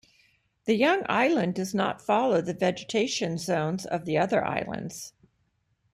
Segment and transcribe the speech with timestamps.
[0.65, 5.13] The young island does not follow the vegetation zones of the other islands.